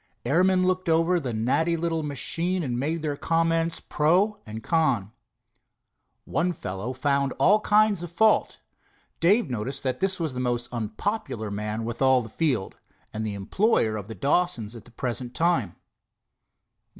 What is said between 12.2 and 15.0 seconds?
the field, and the employer of the Dawsons at the